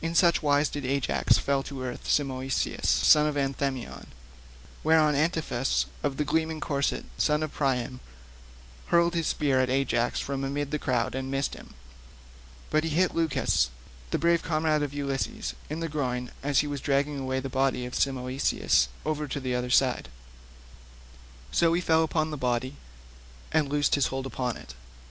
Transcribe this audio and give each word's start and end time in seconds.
In 0.00 0.14
such 0.14 0.42
wise 0.42 0.70
did 0.70 0.86
Ajax 0.86 1.36
fell 1.36 1.62
to 1.64 1.82
earth 1.82 2.08
Simoeisius, 2.08 2.86
son 2.88 3.26
of 3.26 3.34
Anthemion. 3.36 4.06
Thereon 4.82 5.14
Antiphus 5.14 5.84
of 6.02 6.16
the 6.16 6.24
gleaming 6.24 6.58
corslet, 6.58 7.04
son 7.18 7.42
of 7.42 7.52
Priam, 7.52 8.00
hurled 8.86 9.14
a 9.14 9.22
spear 9.22 9.60
at 9.60 9.68
Ajax 9.68 10.20
from 10.20 10.42
amid 10.42 10.70
the 10.70 10.78
crowd 10.78 11.14
and 11.14 11.30
missed 11.30 11.52
him, 11.52 11.74
but 12.70 12.82
he 12.82 12.88
hit 12.88 13.14
Leucus, 13.14 13.68
the 14.10 14.16
brave 14.18 14.42
comrade 14.42 14.82
of 14.82 14.94
Ulysses, 14.94 15.52
in 15.68 15.80
the 15.80 15.88
groin, 15.90 16.30
as 16.42 16.60
he 16.60 16.66
was 16.66 16.80
dragging 16.80 17.28
the 17.28 17.48
body 17.50 17.84
of 17.84 17.92
Simoeisius 17.94 18.88
over 19.04 19.28
to 19.28 19.38
the 19.38 19.54
other 19.54 19.68
side; 19.68 20.08
so 21.52 21.74
he 21.74 21.82
fell 21.82 22.02
upon 22.04 22.30
the 22.30 22.38
body 22.38 22.76
and 23.52 23.68
loosed 23.68 23.96
his 23.96 24.06
hold 24.06 24.24
upon 24.24 24.56
it. 24.56 24.72